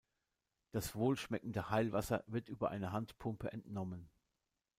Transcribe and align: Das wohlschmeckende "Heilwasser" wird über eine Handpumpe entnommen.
Das 0.71 0.95
wohlschmeckende 0.95 1.69
"Heilwasser" 1.69 2.23
wird 2.25 2.49
über 2.49 2.71
eine 2.71 2.91
Handpumpe 2.91 3.51
entnommen. 3.51 4.09